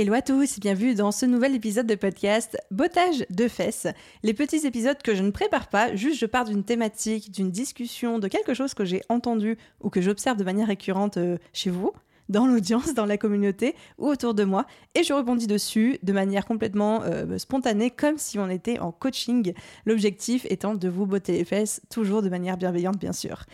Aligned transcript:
Hello 0.00 0.12
à 0.12 0.22
tous, 0.22 0.60
bienvenue 0.60 0.94
dans 0.94 1.10
ce 1.10 1.26
nouvel 1.26 1.56
épisode 1.56 1.88
de 1.88 1.96
podcast 1.96 2.56
Bottage 2.70 3.26
de 3.30 3.48
fesses. 3.48 3.88
Les 4.22 4.32
petits 4.32 4.64
épisodes 4.64 5.02
que 5.02 5.16
je 5.16 5.24
ne 5.24 5.32
prépare 5.32 5.66
pas, 5.66 5.92
juste 5.96 6.20
je 6.20 6.26
pars 6.26 6.44
d'une 6.44 6.62
thématique, 6.62 7.32
d'une 7.32 7.50
discussion, 7.50 8.20
de 8.20 8.28
quelque 8.28 8.54
chose 8.54 8.74
que 8.74 8.84
j'ai 8.84 9.02
entendu 9.08 9.58
ou 9.80 9.90
que 9.90 10.00
j'observe 10.00 10.36
de 10.36 10.44
manière 10.44 10.68
récurrente 10.68 11.16
euh, 11.16 11.36
chez 11.52 11.70
vous, 11.70 11.90
dans 12.28 12.46
l'audience, 12.46 12.94
dans 12.94 13.06
la 13.06 13.18
communauté 13.18 13.74
ou 13.98 14.06
autour 14.06 14.34
de 14.34 14.44
moi, 14.44 14.66
et 14.94 15.02
je 15.02 15.12
rebondis 15.12 15.48
dessus 15.48 15.98
de 16.04 16.12
manière 16.12 16.46
complètement 16.46 17.02
euh, 17.02 17.36
spontanée, 17.36 17.90
comme 17.90 18.18
si 18.18 18.38
on 18.38 18.48
était 18.48 18.78
en 18.78 18.92
coaching. 18.92 19.52
L'objectif 19.84 20.46
étant 20.48 20.76
de 20.76 20.88
vous 20.88 21.06
botter 21.06 21.32
les 21.32 21.44
fesses, 21.44 21.80
toujours 21.90 22.22
de 22.22 22.28
manière 22.28 22.56
bienveillante 22.56 23.00
bien 23.00 23.12
sûr. 23.12 23.46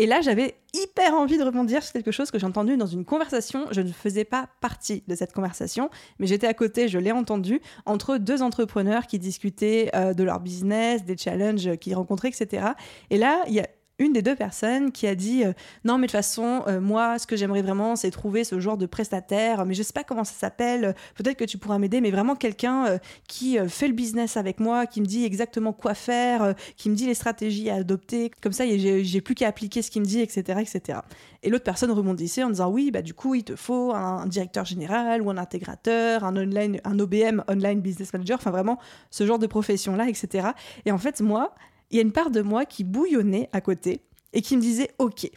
Et 0.00 0.06
là, 0.06 0.20
j'avais 0.20 0.54
hyper 0.74 1.14
envie 1.14 1.38
de 1.38 1.42
rebondir 1.42 1.82
sur 1.82 1.92
quelque 1.92 2.12
chose 2.12 2.30
que 2.30 2.38
j'ai 2.38 2.46
entendu 2.46 2.76
dans 2.76 2.86
une 2.86 3.04
conversation. 3.04 3.66
Je 3.72 3.80
ne 3.80 3.90
faisais 3.90 4.24
pas 4.24 4.48
partie 4.60 5.02
de 5.08 5.16
cette 5.16 5.32
conversation, 5.32 5.90
mais 6.20 6.28
j'étais 6.28 6.46
à 6.46 6.54
côté, 6.54 6.86
je 6.86 6.98
l'ai 6.98 7.10
entendu, 7.10 7.60
entre 7.84 8.16
deux 8.16 8.40
entrepreneurs 8.42 9.08
qui 9.08 9.18
discutaient 9.18 9.90
euh, 9.96 10.14
de 10.14 10.22
leur 10.22 10.38
business, 10.38 11.04
des 11.04 11.16
challenges 11.16 11.76
qu'ils 11.78 11.96
rencontraient, 11.96 12.28
etc. 12.28 12.68
Et 13.10 13.18
là, 13.18 13.42
il 13.48 13.54
y 13.54 13.60
a 13.60 13.66
une 13.98 14.12
des 14.12 14.22
deux 14.22 14.36
personnes 14.36 14.92
qui 14.92 15.06
a 15.06 15.14
dit 15.14 15.44
euh, 15.44 15.52
non 15.84 15.98
mais 15.98 16.06
de 16.06 16.12
toute 16.12 16.18
façon 16.18 16.62
euh, 16.68 16.80
moi 16.80 17.18
ce 17.18 17.26
que 17.26 17.36
j'aimerais 17.36 17.62
vraiment 17.62 17.96
c'est 17.96 18.10
trouver 18.10 18.44
ce 18.44 18.60
genre 18.60 18.78
de 18.78 18.86
prestataire. 18.86 19.66
Mais 19.66 19.74
je 19.74 19.82
sais 19.82 19.92
pas 19.92 20.04
comment 20.04 20.24
ça 20.24 20.34
s'appelle. 20.34 20.94
Peut-être 21.16 21.36
que 21.36 21.44
tu 21.44 21.58
pourras 21.58 21.78
m'aider 21.78 22.00
mais 22.00 22.10
vraiment 22.10 22.36
quelqu'un 22.36 22.86
euh, 22.86 22.98
qui 23.26 23.58
fait 23.68 23.88
le 23.88 23.94
business 23.94 24.36
avec 24.36 24.60
moi 24.60 24.86
qui 24.86 25.00
me 25.00 25.06
dit 25.06 25.24
exactement 25.24 25.72
quoi 25.72 25.94
faire 25.94 26.54
qui 26.76 26.90
me 26.90 26.94
dit 26.94 27.06
les 27.06 27.14
stratégies 27.14 27.70
à 27.70 27.76
adopter. 27.76 28.30
Comme 28.42 28.52
ça 28.52 28.64
j'ai 28.66 29.20
plus 29.20 29.34
qu'à 29.34 29.48
appliquer 29.48 29.82
ce 29.82 29.90
qu'il 29.90 30.02
me 30.02 30.06
dit 30.06 30.20
etc 30.20 30.60
etc 30.60 31.00
et 31.42 31.50
l'autre 31.50 31.64
personne 31.64 31.90
rebondissait 31.90 32.42
en 32.42 32.50
disant 32.50 32.70
oui 32.70 32.90
bah 32.90 33.02
du 33.02 33.14
coup 33.14 33.34
il 33.34 33.44
te 33.44 33.56
faut 33.56 33.92
un, 33.94 34.26
directeur 34.26 34.64
général 34.64 35.22
ou 35.22 35.30
un 35.30 35.36
intégrateur 35.36 36.24
un 36.24 36.36
online 36.36 36.80
un 36.84 36.98
OBM 36.98 37.42
online 37.48 37.80
business 37.80 38.12
manager 38.12 38.38
enfin 38.38 38.50
vraiment 38.50 38.78
ce 39.10 39.26
genre 39.26 39.38
de 39.38 39.46
profession 39.46 39.96
là 39.96 40.08
etc 40.08 40.48
et 40.84 40.92
en 40.92 40.98
fait 40.98 41.20
moi 41.20 41.54
il 41.90 41.96
y 41.96 41.98
a 41.98 42.02
une 42.02 42.12
part 42.12 42.30
de 42.30 42.42
moi 42.42 42.64
qui 42.64 42.84
bouillonnait 42.84 43.48
à 43.52 43.60
côté 43.60 44.02
et 44.32 44.42
qui 44.42 44.56
me 44.56 44.62
disait 44.62 44.90
OK. 44.98 45.30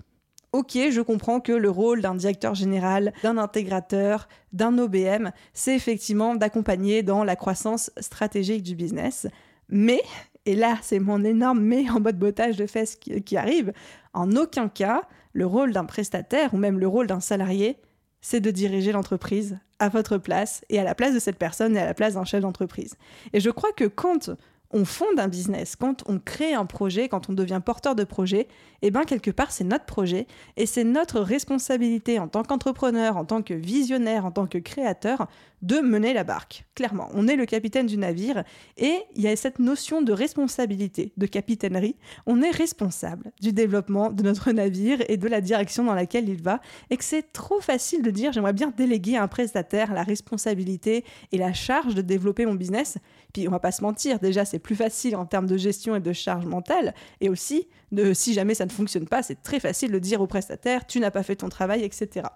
Ok, 0.54 0.74
je 0.74 1.00
comprends 1.00 1.40
que 1.40 1.54
le 1.54 1.70
rôle 1.70 2.02
d'un 2.02 2.16
directeur 2.16 2.56
général, 2.56 3.14
d'un 3.24 3.38
intégrateur, 3.38 4.28
d'un 4.52 4.78
OBM, 4.78 5.32
c'est 5.54 5.74
effectivement 5.74 6.36
d'accompagner 6.36 7.04
dans 7.04 7.24
la 7.24 7.38
croissance 7.38 7.90
stratégique 7.98 8.62
du 8.62 8.76
business. 8.76 9.28
Mais, 9.70 10.02
et 10.46 10.56
là 10.56 10.78
c'est 10.82 11.00
mon 11.00 11.24
énorme 11.24 11.62
mais 11.62 11.90
en 11.90 12.02
mode 12.02 12.20
bottage 12.20 12.58
de 12.58 12.68
fesses 12.68 12.98
qui, 12.98 13.22
qui 13.24 13.38
arrive, 13.38 13.72
en 14.14 14.36
aucun 14.36 14.68
cas, 14.68 15.04
le 15.32 15.46
rôle 15.46 15.72
d'un 15.72 15.86
prestataire 15.86 16.54
ou 16.54 16.58
même 16.58 16.80
le 16.80 16.88
rôle 16.88 17.08
d'un 17.08 17.22
salarié, 17.22 17.78
c'est 18.20 18.42
de 18.42 18.52
diriger 18.52 18.92
l'entreprise 18.92 19.58
à 19.80 19.90
votre 19.90 20.18
place 20.18 20.64
et 20.70 20.80
à 20.80 20.84
la 20.84 20.96
place 20.96 21.14
de 21.14 21.20
cette 21.20 21.38
personne 21.38 21.76
et 21.76 21.80
à 21.80 21.86
la 21.86 21.94
place 21.94 22.14
d'un 22.14 22.26
chef 22.26 22.42
d'entreprise. 22.42 22.96
Et 23.34 23.40
je 23.40 23.50
crois 23.50 23.72
que 23.72 23.86
quand 23.86 24.30
on 24.74 24.86
fonde 24.86 25.20
un 25.20 25.28
business, 25.28 25.76
quand 25.76 26.04
on 26.08 26.20
crée 26.20 26.54
un 26.54 26.66
projet, 26.66 27.10
quand 27.10 27.30
on 27.30 27.34
devient 27.34 27.62
porteur 27.64 27.96
de 27.96 28.04
projet, 28.04 28.48
eh 28.82 28.92
bien 28.92 29.04
quelque 29.04 29.32
part 29.32 29.52
c'est 29.52 29.64
notre 29.64 29.86
projet 29.86 30.28
et 30.58 30.66
c'est 30.66 30.84
notre 30.84 31.20
responsabilité 31.20 32.20
en 32.20 32.28
tant 32.28 32.44
qu'entrepreneur, 32.44 33.18
en 33.18 33.26
tant 33.26 33.42
que 33.42 33.54
visionnaire, 33.54 34.26
en 34.26 34.32
tant 34.32 34.48
que 34.48 34.58
créateur 34.58 35.28
de 35.62 35.80
mener 35.80 36.14
la 36.14 36.24
barque. 36.24 36.66
Clairement, 36.74 37.10
on 37.14 37.28
est 37.28 37.36
le 37.36 37.46
capitaine 37.46 37.86
du 37.86 37.98
navire 37.98 38.44
et 38.78 38.98
il 39.16 39.22
y 39.22 39.28
a 39.28 39.36
cette 39.36 39.60
notion 39.60 40.02
de 40.02 40.12
responsabilité, 40.12 41.14
de 41.18 41.26
capitainerie. 41.28 41.96
On 42.26 42.42
est 42.42 42.50
responsable 42.50 43.32
du 43.40 43.54
développement 43.54 44.10
de 44.10 44.24
notre 44.24 44.52
navire 44.52 45.00
et 45.08 45.18
de 45.18 45.28
la 45.28 45.42
direction 45.42 45.84
dans 45.84 45.94
laquelle 45.94 46.28
il 46.30 46.42
va 46.42 46.62
et 46.90 46.98
que 46.98 47.04
c'est 47.04 47.32
trop 47.32 47.62
facile 47.62 48.02
de 48.02 48.10
dire 48.10 48.32
j'aimerais 48.32 48.54
bien 48.54 48.74
déléguer 48.76 49.18
à 49.18 49.24
un 49.24 49.28
prestataire 49.28 49.94
la 49.94 50.04
responsabilité 50.04 51.06
et 51.32 51.38
la 51.38 51.54
charge 51.54 51.94
de 51.94 52.02
développer 52.02 52.46
mon 52.46 52.56
business. 52.56 52.98
Puis 53.34 53.48
on 53.48 53.52
va 53.52 53.60
pas 53.60 53.72
se 53.72 53.84
mentir, 53.84 54.20
déjà 54.20 54.46
c'est 54.46 54.60
plus 54.62 54.76
facile 54.76 55.16
en 55.16 55.26
termes 55.26 55.48
de 55.48 55.58
gestion 55.58 55.96
et 55.96 56.00
de 56.00 56.14
charge 56.14 56.46
mentale 56.46 56.94
et 57.20 57.30
aussi 57.30 57.68
de 57.92 58.14
si 58.14 58.34
jamais 58.34 58.54
ça 58.54 58.66
ne 58.66 58.72
fonctionne 58.72 59.08
pas, 59.08 59.24
c'est 59.24 59.42
très 59.42 59.60
facile 59.60 59.92
de 59.92 60.00
dire 60.00 60.22
au 60.22 60.28
prestataire 60.28 60.86
tu 60.88 61.00
n'as 61.00 61.12
pas 61.12 61.24
fait 61.24 61.38
ton 61.38 61.50
travail, 61.50 61.84
etc. 61.84 62.28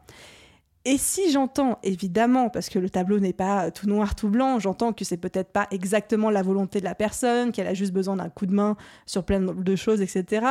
Et 0.87 0.99
si 0.99 1.31
j'entends, 1.31 1.79
évidemment, 1.81 2.49
parce 2.49 2.69
que 2.69 2.77
le 2.77 2.91
tableau 2.91 3.19
n'est 3.19 3.33
pas 3.33 3.71
tout 3.71 3.87
noir, 3.87 4.13
tout 4.13 4.29
blanc, 4.29 4.59
j'entends 4.59 4.93
que 4.93 5.03
c'est 5.03 5.17
peut-être 5.17 5.51
pas 5.51 5.67
exactement 5.71 6.29
la 6.29 6.43
volonté 6.43 6.79
de 6.79 6.85
la 6.85 6.93
personne, 6.93 7.51
qu'elle 7.51 7.65
a 7.65 7.73
juste 7.73 7.91
besoin 7.91 8.17
d'un 8.17 8.29
coup 8.29 8.45
de 8.45 8.53
main 8.53 8.77
sur 9.07 9.23
plein 9.23 9.39
de 9.39 9.75
choses, 9.75 10.01
etc. 10.01 10.45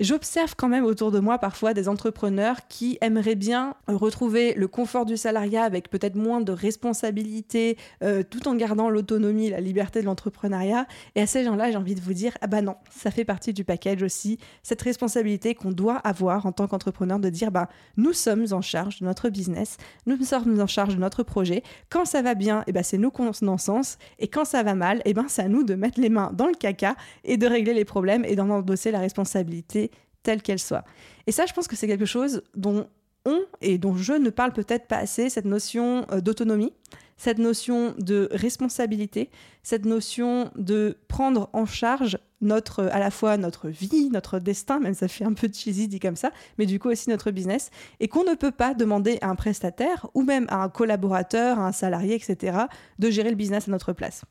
J'observe 0.00 0.54
quand 0.56 0.68
même 0.68 0.86
autour 0.86 1.10
de 1.10 1.20
moi 1.20 1.36
parfois 1.36 1.74
des 1.74 1.86
entrepreneurs 1.86 2.66
qui 2.68 2.96
aimeraient 3.02 3.34
bien 3.34 3.74
retrouver 3.86 4.54
le 4.54 4.66
confort 4.66 5.04
du 5.04 5.18
salariat 5.18 5.62
avec 5.62 5.90
peut-être 5.90 6.14
moins 6.14 6.40
de 6.40 6.52
responsabilités, 6.52 7.76
euh, 8.02 8.22
tout 8.22 8.48
en 8.48 8.54
gardant 8.54 8.88
l'autonomie, 8.88 9.50
la 9.50 9.60
liberté 9.60 10.00
de 10.00 10.06
l'entrepreneuriat. 10.06 10.86
Et 11.16 11.20
à 11.20 11.26
ces 11.26 11.44
gens-là, 11.44 11.70
j'ai 11.70 11.76
envie 11.76 11.94
de 11.94 12.00
vous 12.00 12.14
dire, 12.14 12.32
ah 12.40 12.46
bah 12.46 12.62
non, 12.62 12.76
ça 12.88 13.10
fait 13.10 13.26
partie 13.26 13.52
du 13.52 13.62
package 13.62 14.02
aussi, 14.02 14.38
cette 14.62 14.80
responsabilité 14.80 15.54
qu'on 15.54 15.70
doit 15.70 15.96
avoir 15.96 16.46
en 16.46 16.52
tant 16.52 16.66
qu'entrepreneur 16.66 17.18
de 17.18 17.28
dire, 17.28 17.50
bah 17.50 17.68
nous 17.98 18.14
sommes 18.14 18.46
en 18.52 18.62
charge 18.62 19.00
de 19.00 19.04
notre 19.04 19.28
business, 19.28 19.76
nous 20.06 20.16
sommes 20.24 20.58
en 20.62 20.66
charge 20.66 20.94
de 20.94 21.00
notre 21.00 21.24
projet. 21.24 21.62
Quand 21.90 22.06
ça 22.06 22.22
va 22.22 22.34
bien, 22.34 22.60
et 22.60 22.64
eh 22.68 22.72
ben 22.72 22.82
c'est 22.82 22.96
nous 22.96 23.10
qu'on 23.10 23.28
en 23.28 23.58
sens, 23.58 23.98
et 24.18 24.28
quand 24.28 24.46
ça 24.46 24.62
va 24.62 24.74
mal, 24.74 25.00
et 25.00 25.10
eh 25.10 25.12
ben 25.12 25.26
c'est 25.28 25.42
à 25.42 25.48
nous 25.48 25.62
de 25.62 25.74
mettre 25.74 26.00
les 26.00 26.08
mains 26.08 26.32
dans 26.32 26.46
le 26.46 26.54
caca 26.54 26.96
et 27.24 27.36
de 27.36 27.46
régler 27.46 27.74
les 27.74 27.84
problèmes 27.84 28.24
et 28.24 28.34
d'en 28.34 28.48
endosser 28.48 28.92
la 28.92 29.00
responsabilité 29.00 29.89
telle 30.22 30.42
qu'elle 30.42 30.58
soit. 30.58 30.84
Et 31.26 31.32
ça, 31.32 31.46
je 31.46 31.52
pense 31.52 31.68
que 31.68 31.76
c'est 31.76 31.86
quelque 31.86 32.06
chose 32.06 32.42
dont 32.54 32.88
on, 33.24 33.40
et 33.60 33.78
dont 33.78 33.96
je 33.96 34.12
ne 34.12 34.30
parle 34.30 34.52
peut-être 34.52 34.86
pas 34.86 34.96
assez, 34.96 35.28
cette 35.28 35.44
notion 35.44 36.06
euh, 36.10 36.20
d'autonomie, 36.20 36.72
cette 37.16 37.38
notion 37.38 37.94
de 37.98 38.28
responsabilité, 38.32 39.30
cette 39.62 39.84
notion 39.84 40.50
de 40.56 40.96
prendre 41.06 41.50
en 41.52 41.66
charge 41.66 42.18
notre, 42.40 42.84
à 42.84 42.98
la 42.98 43.10
fois 43.10 43.36
notre 43.36 43.68
vie, 43.68 44.08
notre 44.10 44.38
destin, 44.38 44.80
même 44.80 44.94
ça 44.94 45.06
fait 45.06 45.24
un 45.24 45.34
peu 45.34 45.48
cheesy 45.52 45.86
dit 45.86 46.00
comme 46.00 46.16
ça, 46.16 46.30
mais 46.56 46.64
du 46.64 46.78
coup 46.78 46.88
aussi 46.88 47.10
notre 47.10 47.30
business, 47.30 47.70
et 48.00 48.08
qu'on 48.08 48.24
ne 48.24 48.34
peut 48.34 48.52
pas 48.52 48.72
demander 48.72 49.18
à 49.20 49.28
un 49.28 49.34
prestataire 49.34 50.06
ou 50.14 50.22
même 50.22 50.46
à 50.48 50.62
un 50.62 50.70
collaborateur, 50.70 51.58
à 51.58 51.66
un 51.66 51.72
salarié, 51.72 52.14
etc., 52.14 52.56
de 52.98 53.10
gérer 53.10 53.28
le 53.28 53.36
business 53.36 53.68
à 53.68 53.70
notre 53.70 53.92
place. 53.92 54.24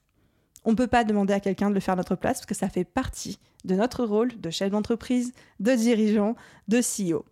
On 0.66 0.72
ne 0.72 0.76
peut 0.76 0.88
pas 0.88 1.04
demander 1.04 1.34
à 1.34 1.40
quelqu'un 1.40 1.70
de 1.70 1.76
le 1.76 1.80
faire 1.80 1.94
à 1.94 1.98
notre 1.98 2.16
place 2.16 2.40
parce 2.40 2.46
que 2.46 2.56
ça 2.56 2.70
fait 2.70 2.84
partie 2.84 3.40
de 3.66 3.76
notre 3.76 4.04
rôle 4.06 4.40
de 4.40 4.50
chef 4.50 4.70
d'entreprise, 4.72 5.34
de 5.60 5.74
dirigeant, 5.74 6.36
de 6.68 6.80
CEO. 6.80 7.26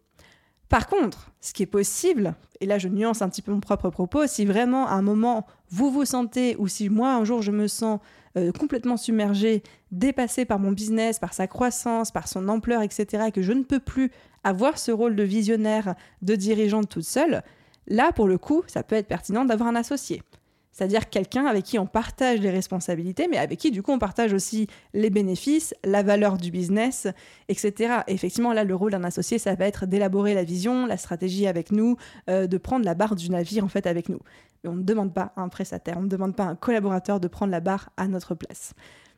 Par 0.70 0.88
contre, 0.88 1.32
ce 1.40 1.54
qui 1.54 1.64
est 1.64 1.68
possible, 1.68 2.36
et 2.60 2.66
là 2.66 2.78
je 2.78 2.90
nuance 2.90 3.22
un 3.22 3.30
petit 3.30 3.42
peu 3.42 3.54
mon 3.54 3.62
propre 3.62 3.90
propos, 3.90 4.28
si 4.28 4.46
vraiment 4.46 4.88
à 4.88 4.94
un 4.94 5.02
moment 5.02 5.48
vous 5.70 5.90
vous 5.92 6.04
sentez, 6.04 6.56
ou 6.58 6.68
si 6.68 6.90
moi 6.90 7.14
un 7.14 7.24
jour 7.24 7.42
je 7.42 7.52
me 7.52 7.68
sens 7.68 8.00
euh, 8.36 8.52
complètement 8.52 8.98
submergé, 8.98 9.64
dépassé 9.92 10.44
par 10.44 10.60
mon 10.60 10.72
business, 10.72 11.20
par 11.20 11.34
sa 11.34 11.48
croissance, 11.48 12.12
par 12.12 12.28
son 12.28 12.50
ampleur, 12.50 12.82
etc., 12.82 13.26
et 13.28 13.32
que 13.32 13.42
je 13.42 13.54
ne 13.54 13.64
peux 13.64 13.80
plus 13.80 14.12
avoir 14.44 14.78
ce 14.78 14.92
rôle 14.92 15.16
de 15.16 15.24
visionnaire, 15.24 15.96
de 16.22 16.36
dirigeante 16.36 16.90
toute 16.90 17.06
seule, 17.06 17.44
là 17.88 18.12
pour 18.12 18.28
le 18.28 18.38
coup, 18.38 18.64
ça 18.68 18.84
peut 18.84 18.96
être 18.96 19.08
pertinent 19.08 19.46
d'avoir 19.46 19.70
un 19.70 19.76
associé 19.76 20.22
c'est-à-dire 20.78 21.10
quelqu'un 21.10 21.48
avec 21.48 21.66
qui 21.66 21.80
on 21.80 21.88
partage 21.88 22.40
les 22.40 22.52
responsabilités, 22.52 23.28
mais 23.28 23.38
avec 23.38 23.58
qui 23.58 23.72
du 23.72 23.82
coup 23.82 23.92
on 23.92 23.98
partage 23.98 24.32
aussi 24.32 24.68
les 24.94 25.10
bénéfices, 25.10 25.74
la 25.84 26.04
valeur 26.04 26.38
du 26.38 26.52
business, 26.52 27.08
etc. 27.50 28.02
effectivement, 28.06 28.54
là, 28.54 28.64
le 28.64 28.76
rôle 28.76 28.92
d'un 28.92 29.04
associé, 29.04 29.40
ça 29.40 29.56
va 29.56 29.66
être 29.66 29.88
d'élaborer 29.88 30.36
la 30.36 30.44
vision, 30.44 30.86
la 30.86 30.98
stratégie 30.98 31.48
avec 31.48 31.72
nous, 31.72 31.98
euh, 32.30 32.46
de 32.46 32.58
prendre 32.60 32.86
la 32.86 32.94
barre 32.94 33.16
du 33.16 33.32
navire 33.32 33.64
en 33.64 33.70
fait 33.70 33.88
avec 33.88 34.08
nous. 34.08 34.20
Mais 34.64 34.70
on 34.70 34.76
ne 34.76 34.84
demande 34.84 35.16
pas 35.16 35.34
à 35.36 35.42
un 35.42 35.50
prestataire, 35.50 35.98
on 35.98 36.04
ne 36.04 36.10
demande 36.10 36.36
pas 36.36 36.44
à 36.44 36.50
un 36.50 36.56
collaborateur 36.56 37.20
de 37.20 37.28
prendre 37.28 37.52
la 37.52 37.60
barre 37.60 37.90
à 37.98 38.08
notre 38.08 38.36
place. 38.36 38.74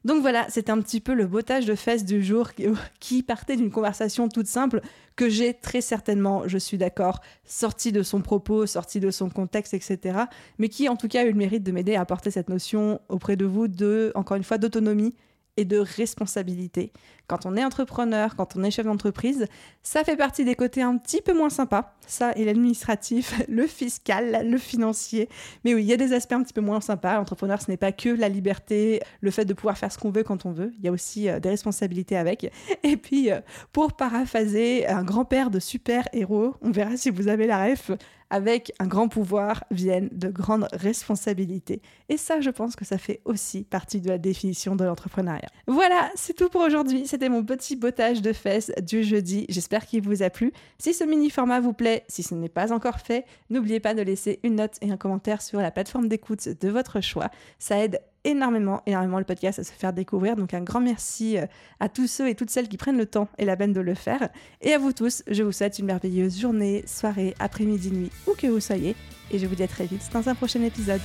Donc 0.05 0.21
voilà, 0.21 0.47
c'était 0.49 0.71
un 0.71 0.81
petit 0.81 1.01
peu 1.01 1.13
le 1.13 1.27
botage 1.27 1.65
de 1.65 1.75
fesses 1.75 2.05
du 2.05 2.23
jour 2.23 2.51
qui 2.99 3.23
partait 3.23 3.57
d'une 3.57 3.71
conversation 3.71 4.29
toute 4.29 4.47
simple 4.47 4.81
que 5.15 5.27
j'ai 5.27 5.53
très 5.53 5.81
certainement, 5.81 6.47
je 6.47 6.57
suis 6.57 6.77
d'accord, 6.77 7.19
sorti 7.43 7.91
de 7.91 8.03
son 8.03 8.21
propos, 8.21 8.65
sorti 8.65 9.01
de 9.01 9.11
son 9.11 9.29
contexte, 9.29 9.73
etc. 9.73 10.19
Mais 10.57 10.69
qui 10.69 10.87
en 10.87 10.95
tout 10.95 11.09
cas 11.09 11.21
a 11.21 11.25
eu 11.25 11.31
le 11.31 11.37
mérite 11.37 11.63
de 11.63 11.71
m'aider 11.73 11.95
à 11.95 12.01
apporter 12.01 12.31
cette 12.31 12.49
notion 12.49 13.01
auprès 13.09 13.35
de 13.35 13.45
vous 13.45 13.67
de, 13.67 14.13
encore 14.15 14.37
une 14.37 14.43
fois, 14.43 14.57
d'autonomie 14.57 15.13
et 15.59 15.65
de 15.65 15.77
responsabilité. 15.77 16.93
Quand 17.27 17.45
on 17.45 17.57
est 17.57 17.63
entrepreneur, 17.63 18.35
quand 18.37 18.55
on 18.55 18.63
est 18.63 18.71
chef 18.71 18.85
d'entreprise, 18.85 19.45
ça 19.83 20.05
fait 20.05 20.15
partie 20.15 20.45
des 20.45 20.55
côtés 20.55 20.81
un 20.81 20.97
petit 20.97 21.21
peu 21.21 21.33
moins 21.33 21.49
sympas. 21.49 21.93
Ça 22.07 22.31
et 22.37 22.45
l'administratif, 22.45 23.43
le 23.49 23.67
fiscal, 23.67 24.49
le 24.49 24.57
financier. 24.57 25.27
Mais 25.65 25.75
oui, 25.75 25.83
il 25.83 25.87
y 25.87 25.93
a 25.93 25.97
des 25.97 26.13
aspects 26.13 26.31
un 26.31 26.41
petit 26.41 26.53
peu 26.53 26.61
moins 26.61 26.79
sympas. 26.79 27.17
L'entrepreneur, 27.17 27.61
ce 27.61 27.69
n'est 27.69 27.77
pas 27.77 27.91
que 27.91 28.07
la 28.07 28.29
liberté, 28.29 29.01
le 29.19 29.31
fait 29.31 29.43
de 29.43 29.53
pouvoir 29.53 29.77
faire 29.77 29.91
ce 29.91 29.97
qu'on 29.97 30.11
veut 30.11 30.23
quand 30.23 30.45
on 30.45 30.53
veut. 30.53 30.71
Il 30.79 30.85
y 30.85 30.87
a 30.87 30.93
aussi 30.93 31.29
euh, 31.29 31.41
des 31.41 31.49
responsabilités 31.49 32.15
avec. 32.15 32.51
Et 32.83 32.95
puis, 32.95 33.31
euh, 33.31 33.41
pour 33.73 33.93
paraphaser 33.93 34.87
un 34.87 35.03
grand-père 35.03 35.51
de 35.51 35.59
super-héros, 35.59 36.55
on 36.61 36.71
verra 36.71 36.95
si 36.95 37.09
vous 37.09 37.27
avez 37.27 37.47
la 37.47 37.65
ref, 37.65 37.91
avec 38.29 38.71
un 38.79 38.87
grand 38.87 39.07
pouvoir 39.07 39.63
viennent 39.71 40.09
de 40.11 40.29
grandes 40.29 40.67
responsabilités. 40.73 41.81
Et 42.09 42.17
ça, 42.17 42.41
je 42.41 42.49
pense 42.49 42.75
que 42.75 42.85
ça 42.85 42.97
fait 42.97 43.21
aussi 43.25 43.63
partie 43.63 44.01
de 44.01 44.09
la 44.09 44.17
définition 44.17 44.75
de 44.75 44.83
l'entrepreneuriat. 44.83 45.49
Voilà, 45.67 46.09
c'est 46.15 46.33
tout 46.33 46.49
pour 46.49 46.61
aujourd'hui. 46.61 47.07
C'était 47.07 47.29
mon 47.29 47.43
petit 47.43 47.75
bottage 47.75 48.21
de 48.21 48.33
fesses 48.33 48.71
du 48.81 49.03
jeudi. 49.03 49.45
J'espère 49.49 49.85
qu'il 49.85 50.01
vous 50.01 50.23
a 50.23 50.29
plu. 50.29 50.53
Si 50.77 50.93
ce 50.93 51.03
mini 51.03 51.29
format 51.29 51.59
vous 51.59 51.73
plaît, 51.73 52.03
si 52.07 52.23
ce 52.23 52.35
n'est 52.35 52.49
pas 52.49 52.71
encore 52.71 52.99
fait, 52.99 53.25
n'oubliez 53.49 53.79
pas 53.79 53.93
de 53.93 54.01
laisser 54.01 54.39
une 54.43 54.55
note 54.55 54.75
et 54.81 54.91
un 54.91 54.97
commentaire 54.97 55.41
sur 55.41 55.59
la 55.59 55.71
plateforme 55.71 56.07
d'écoute 56.07 56.47
de 56.47 56.69
votre 56.69 57.01
choix. 57.01 57.29
Ça 57.57 57.83
aide 57.83 57.99
énormément, 58.23 58.81
énormément 58.85 59.19
le 59.19 59.25
podcast 59.25 59.59
à 59.59 59.63
se 59.63 59.71
faire 59.71 59.93
découvrir. 59.93 60.35
Donc 60.35 60.53
un 60.53 60.61
grand 60.61 60.81
merci 60.81 61.37
euh, 61.37 61.45
à 61.79 61.89
tous 61.89 62.07
ceux 62.07 62.29
et 62.29 62.35
toutes 62.35 62.49
celles 62.49 62.67
qui 62.67 62.77
prennent 62.77 62.97
le 62.97 63.05
temps 63.05 63.27
et 63.37 63.45
la 63.45 63.55
peine 63.55 63.73
de 63.73 63.81
le 63.81 63.95
faire. 63.95 64.29
Et 64.61 64.73
à 64.73 64.77
vous 64.77 64.93
tous, 64.93 65.23
je 65.27 65.43
vous 65.43 65.51
souhaite 65.51 65.79
une 65.79 65.85
merveilleuse 65.85 66.39
journée, 66.39 66.83
soirée, 66.87 67.35
après-midi, 67.39 67.91
nuit, 67.91 68.11
où 68.27 68.33
que 68.33 68.47
vous 68.47 68.59
soyez. 68.59 68.95
Et 69.31 69.39
je 69.39 69.45
vous 69.45 69.55
dis 69.55 69.63
à 69.63 69.67
très 69.67 69.85
vite 69.85 70.09
dans 70.13 70.27
un 70.27 70.35
prochain 70.35 70.61
épisode. 70.63 71.01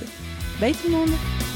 Bye 0.59 0.73
tout 0.73 0.87
le 0.87 0.93
monde 0.93 1.54